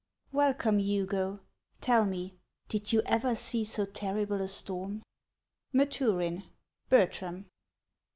Welcome, 0.31 0.79
Hugo; 0.79 1.41
tell 1.79 2.05
me, 2.05 2.33
did 2.69 2.91
you 2.91 3.03
ever 3.05 3.35
see 3.35 3.63
so 3.63 3.85
terrible 3.85 4.41
a 4.41 4.47
storm?— 4.47 5.03
MATVKIX: 5.75 6.41
Bertram. 6.89 7.45